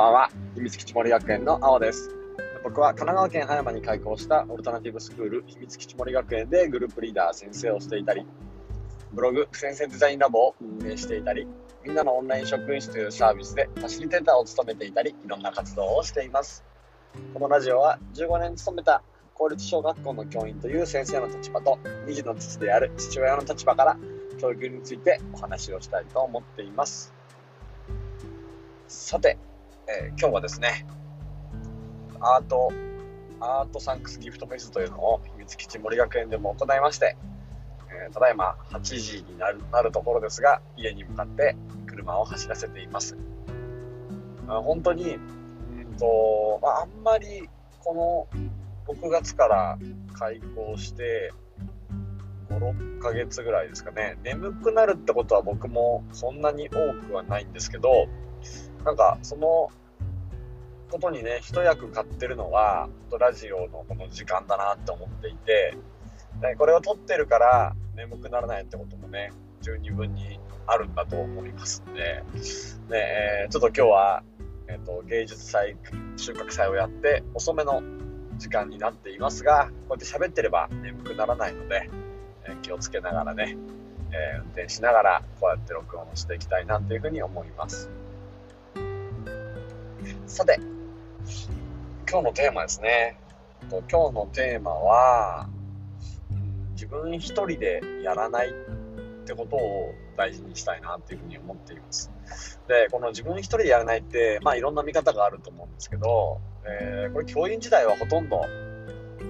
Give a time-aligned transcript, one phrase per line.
[0.00, 0.30] ばんは。
[0.54, 2.08] 秘密基地森学園の青です。
[2.64, 8.26] 僕は神奈川県葉山に開校したオルタナティブスクール秘密基地森学園でグループリーダー先生をしていたり、
[9.12, 11.46] ブログ先生デザインラボを運営していたり、
[11.84, 16.64] みんなのオンライン職員室というサービスでファシリテーターを務めていたり、いろんな活動をしています。
[17.34, 19.02] このラジオは15年勤めた
[19.34, 23.98] 公立小学校の教員という先生の立場と、2児の父である父親の立場から
[24.40, 27.12] 教育についてお話をしたいと思っています。
[28.88, 29.36] さて、
[29.98, 30.86] えー今日はですね、
[32.20, 32.70] アート、
[33.40, 37.16] アートサンクスギフトフェスというのを秘密基地森学園でも行いまして、
[38.04, 43.16] えーただいま8時になるなるところですが、家に向かって車を走らせています。
[44.46, 47.48] あ本当に、うんとまあ、んまり
[47.80, 49.78] この6月から
[50.12, 51.32] 開校して、
[52.48, 54.18] 5、6ヶ月ぐらいですかね。
[54.22, 58.06] 眠くなるってことは僕もそんなに多くはないんですけど、
[58.84, 59.70] なんかその
[60.90, 65.76] ことにね、一役買ってるのは、ラジオのこの時間だなって思っていて、
[66.42, 69.30] ねこれを撮ってるから眠くならないってこともね、
[69.62, 72.24] 十二分にあるんだと思いますんで、
[72.88, 74.22] ねえーちょっと今日は、
[74.68, 75.76] えっと芸術祭、
[76.16, 77.82] 収穫祭をやって遅めの
[78.38, 81.88] 時間になっていますが、こうやって喋ってれば眠くならないので、
[82.46, 83.56] えー気をつけながらね、
[84.10, 87.88] えー運転しながらこうやって録音していきたいなというふうに思います。
[90.30, 90.60] さて、
[92.08, 93.18] 今日のテーマですね。
[93.68, 95.48] 今日のテーマは、
[96.74, 98.52] 自分一人でやらないっ
[99.26, 102.12] てことを大事にしたいなっていうふうに思っています。
[102.68, 108.44] で、この自分一人でやらないって、まあいろんな見方があると思うんですけど、えーこれ教員時代はほとんど、ほ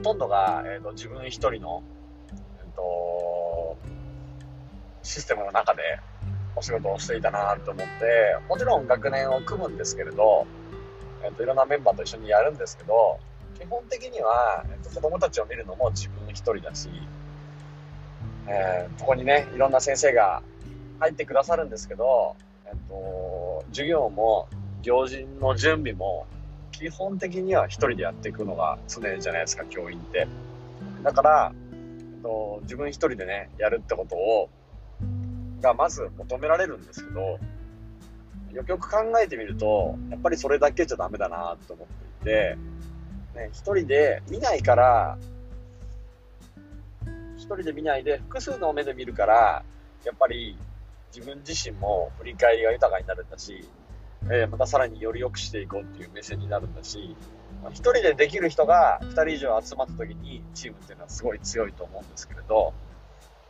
[0.02, 1.82] とんどが、えーと自分一人の、
[2.28, 3.78] えーと
[5.02, 5.82] システムの中で
[6.54, 10.46] お仕事をしていたなと思って、もちろん学年を組むんですけれど、
[11.22, 13.18] えーといろんなメンバーと一緒にやるんですけど、
[13.58, 16.88] 基本的には、えーと子供たちを見るのも自分一人だし、
[18.46, 20.42] えーここにね、いろんな先生が
[20.98, 22.36] 入ってくださるんですけど、
[22.66, 24.48] えっと、授業も
[24.82, 26.26] 行事の準備も
[26.72, 30.26] 基本的には一人でやっていくのが常じゃないですか、教員って。
[31.02, 34.48] だから、えっと、自分一人でね、やるってことを、
[35.60, 37.38] がまず求められるんですけど、
[38.52, 41.86] よくよく考えてみると、やっぱりそれだけじゃダメだなと思っ
[42.22, 42.58] ていて、
[43.34, 45.18] ね、一人で見ないから、
[47.36, 49.62] 一人で見ないで複数の目で見るから、
[50.04, 50.56] やっぱり
[51.14, 53.68] 自分自身も振り返りが豊かになるんだし、
[54.24, 57.16] えーまたさらにより良くしていこうっていう目線になるんだし、
[57.62, 62.74] まあ一人でできる人が二人以上集まった時にチームっていうのはすごい強いと思うんですけれど、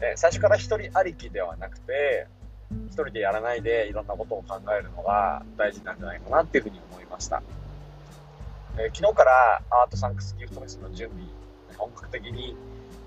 [0.00, 2.27] え最初から一人ありきではなくて、
[2.87, 7.43] 一人でやらないでいろんなことを考えるのが大事なんじゃないかなっていうふうに思いました。
[8.79, 11.25] えー昨日からアートサンクスギフトフェスの準備、
[11.77, 12.57] 本格的に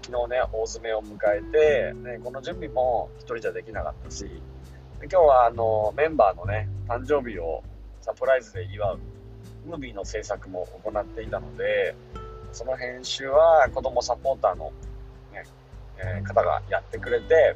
[0.02, 7.64] 昨日ね、大詰めを迎えて、ね、この準備も一人じゃできなかったし、で今日はあのメンバーのね、誕生日を
[8.02, 9.00] サプライズで祝う
[9.66, 11.96] ムービーの制作も行っていたので、
[12.52, 14.74] その編集は子供サポーターの、
[15.32, 15.44] ね
[15.98, 17.56] えー方がやってくれて、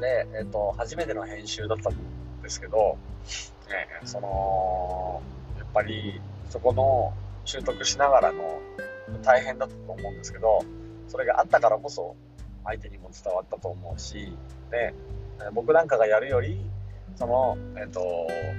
[0.00, 1.94] で、えっ、と、初めての編集だったん
[2.42, 2.98] ですけど、
[3.68, 5.22] ね、その、
[5.58, 7.12] やっぱりそこの
[7.44, 8.60] 習得しながらの
[9.22, 10.64] 大変だったと思うんですけど、
[11.08, 12.16] それがあったからこそ
[12.64, 14.36] 相手にも伝わったと思うし、
[14.70, 14.94] で、
[15.52, 16.60] 僕なんかがやるより、
[17.16, 18.00] その、えっ、と、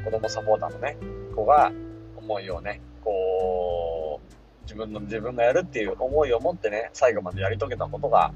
[0.06, 0.98] 子供サポーターのね、
[1.36, 1.72] 子が
[2.16, 8.34] 思いをね、こう、自分の、自分がやるっていう思いを持ってね、最後までやり遂げたことが、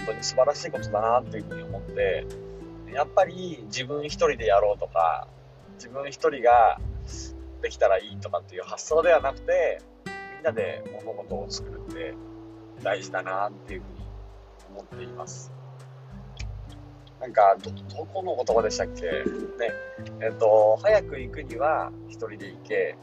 [0.00, 2.26] 本当に素晴らしいことだなっていうふうに思って、
[2.92, 5.28] やっぱり自分一人でやろうとか、
[5.74, 6.80] 自分一人が
[7.62, 9.80] できたらいいとかっていう発想ではなくて、
[10.36, 12.14] みんなで物事を作るって
[12.82, 14.06] 大事だなっていうふうに
[14.70, 15.52] 思っています。
[17.20, 19.02] なんか、ど、どこの言葉でしたっけ？
[19.02, 19.74] ね。
[20.22, 22.96] えっと、早く行くには一人で行け、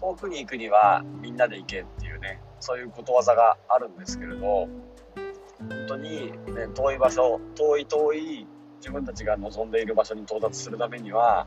[0.00, 4.68] 遠くに行くにはみんなで行けっていうね、そういうことわざがあるんですけれど、
[5.58, 8.46] 本当に、ね、遠い場所、遠い遠い
[8.78, 11.46] 自分たちが望んでいる場所に到達するためには、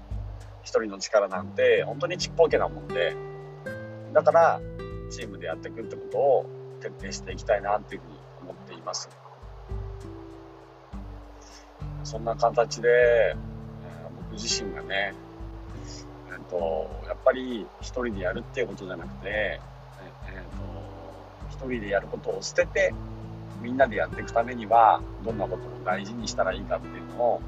[0.64, 3.16] 一人の力なんて本当にちっぽけなもんで、
[4.14, 4.62] だから、
[5.10, 6.46] チームでやっていくってことを
[6.82, 9.10] 徹底していきたいなっていうふうに思っています。
[12.04, 13.36] そんな形で、え
[14.32, 15.14] 僕自身がね、
[16.32, 19.60] えっと、やっぱり一人でやるっていうことじゃなくて、え
[20.28, 22.94] えーと、一人でやることを捨てて、
[23.62, 27.42] みんなでやっていくためには、どんなことを大事にしたらいいかっていうのを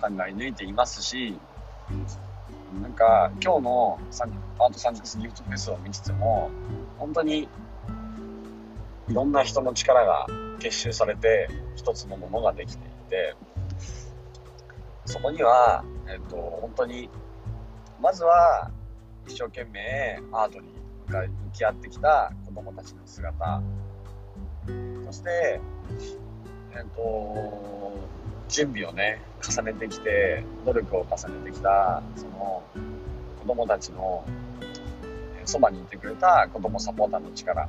[0.00, 1.38] 考え抜いていますし、
[2.82, 3.98] なんか今日の
[4.58, 6.50] アートサンクスギフトフェスを見つつも
[6.98, 7.48] 本当に
[9.08, 10.26] いろんな人の力が
[10.58, 13.36] 結集されて一つのものができていて
[15.04, 17.08] そこには、えっと、本当に
[18.00, 18.70] まずは
[19.26, 20.68] 一生懸命アートに
[21.10, 23.62] 向き合ってきた子どもたちの姿
[25.06, 25.60] そして
[26.74, 27.98] えっと
[28.48, 32.62] 準備をね重ねてきて努力を重ねてきたその
[33.40, 34.24] 子どもたちの
[35.44, 37.68] そばにいてくれた子どもサポーターの力。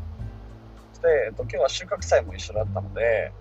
[0.94, 3.32] そして、えっと、今日は収穫祭も一緒だったので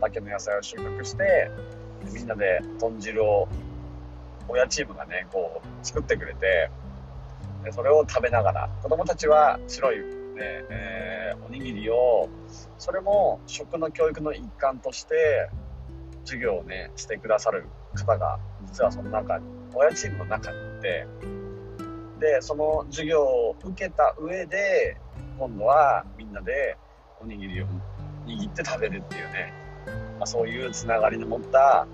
[0.00, 1.50] 畑の野菜を収穫して
[2.10, 3.48] みんなで豚汁を
[4.48, 6.70] 親チームがねこう作ってくれて
[7.70, 9.96] それを食べながら子供たちは白い、
[10.32, 12.28] ねえー、おにぎりを
[12.78, 15.48] それも食の教育の一環として
[16.24, 21.06] 授業をねしてくださる方が実はその中に親チームの中にいて
[22.20, 24.96] でその授業を受けた上で
[25.38, 26.76] 今度はみんなで
[27.20, 27.66] おにぎりを
[28.26, 29.52] 握って食べるっていうね、
[30.18, 31.86] まあ、そういうつながりの持った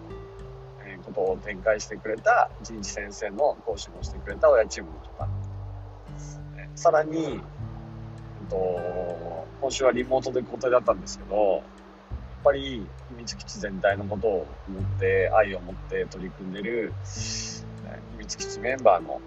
[1.08, 5.28] ことを展開してくれた一日先生の講師もしてくれた親チームの方。
[6.74, 7.40] さらに、
[8.48, 11.62] と、今週はリモートで交代だったんですけどやっ
[12.44, 19.20] ぱり秘密基地全体のことを思って愛を持って取り組んでる秘密基地メンバーの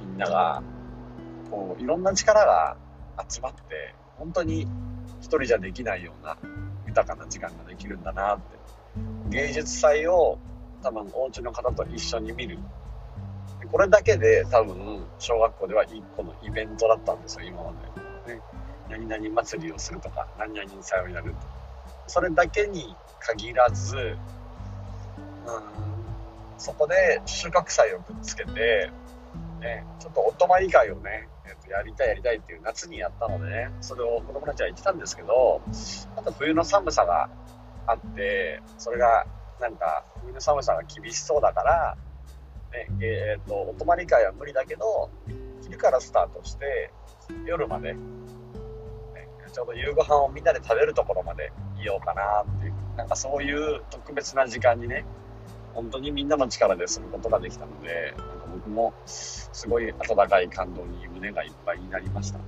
[0.00, 0.62] みんなが
[1.50, 2.76] こういろんな力が
[3.28, 4.68] 集まって本当に
[5.20, 6.36] 一人じゃできないような
[6.86, 8.56] 豊かな時間ができるんだなって。
[9.28, 10.38] 芸術祭を
[10.82, 12.58] 多分お家の方と一緒に見る。
[13.70, 17.76] これだけで多分小学校では1個のイベントだったんですよ今まで、
[18.26, 18.40] ね、
[18.88, 21.36] 何々祭りをするとか何々祭をやると
[22.06, 24.16] それだけに限らずうん
[26.58, 28.90] そこで収穫祭をくっつけて、
[29.60, 35.60] ね、ちょっとお泊まり会をね、えー、とやりたいやりたいっていう夏にやったのでねそれを子供たちは言ってたんですけど
[36.16, 37.28] あと冬の寒さが
[37.86, 39.26] あってそれが
[39.60, 41.96] なんか冬の寒さが厳しそうだから、
[42.72, 45.10] ねえーと、お泊まり会は無理だけど
[45.62, 46.90] 昼からスタートして
[47.44, 47.96] 夜まで、
[49.56, 51.50] ちょうど夕ご飯をみんなで食べるところまで
[51.80, 55.06] いようかなっていうなんかそういう特別な時間にね
[55.72, 62.38] 本当にみんなの力ですることができたのでなんか僕もすごい温かい感動に胸がいっぱいになりました。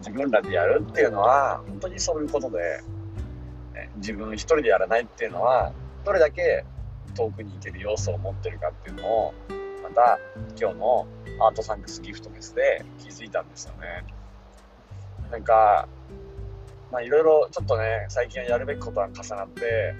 [0.00, 2.82] 自分らでやるっていうのは本当にそういうことで
[3.96, 5.72] 自分一人でやらないっていうのは
[6.04, 6.66] どれだけ
[7.14, 9.34] 遠くに行ける要素を持ってるかっていうのを
[9.82, 10.18] また
[10.60, 11.06] 今日の
[11.40, 14.17] アートサンクスギフトフェスで気づいたんですよね。
[15.30, 15.88] なんか
[16.90, 19.94] まあいろいろちょっとね最近はやるべきことは重なって、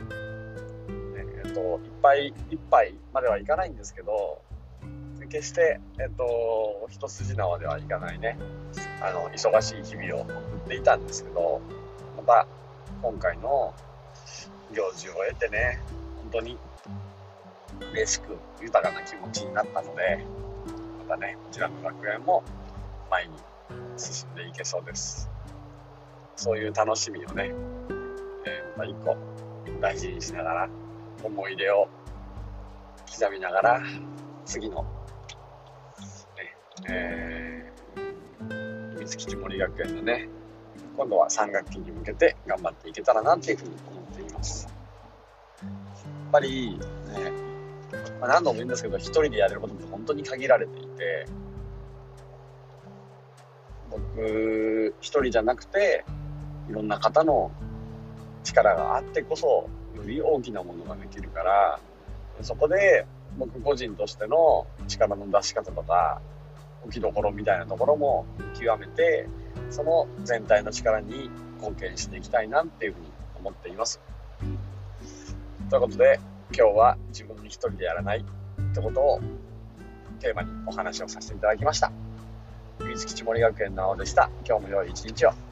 [1.45, 4.43] えっと、いっぱいいっぱいまではいかないんですけど
[5.29, 8.39] 決して、えっと、一筋縄ではいかないね。
[9.01, 11.61] あの忙しい日々を送っていたんですけど
[12.17, 12.47] また
[13.03, 13.73] 今回の
[14.75, 15.81] 行事を終えてね
[16.23, 16.59] 本当に
[17.93, 20.25] 嬉しく豊かな気持ちになったので
[21.09, 22.43] またねこちらの学園も
[23.11, 23.35] 前に
[23.97, 25.29] 進んでいけそうです
[26.37, 27.53] そういう楽しみをね、
[28.47, 29.17] えー、また一個
[29.81, 30.69] 大事にしながら
[31.23, 31.89] 思い出を
[33.11, 33.83] 刻みながら
[34.45, 34.89] 次の、ね
[36.89, 40.29] えー、秘密基地森学園のね
[40.99, 44.67] 今度は3学期に向けて頑張っていけたらなっていうふうに思っています。
[45.63, 46.81] やっぱりね、
[48.21, 51.27] まあ、何度も言うんですけど、一人でやれることって本当に限られていて、
[54.17, 56.05] 僕一人じゃなくて、
[56.69, 57.51] いろんな方の
[58.45, 61.81] 力があってこそ、より大きなものができるから、
[62.43, 66.21] そこで僕個人としての力の出し方とか、
[66.85, 68.27] 置きどころみたいなところも
[68.59, 69.29] 極めて、
[69.71, 73.07] その全体の力に貢献していきたいなっていうふうに
[73.39, 74.01] 思っています。
[75.71, 76.19] ということで
[76.57, 79.21] 今日は自分一人でやらないってことを
[80.21, 82.08] テーマにお話をさせていただきました。
[82.81, 84.31] 水吉森学園の青でした。
[84.47, 85.48] 今日も良い一日を。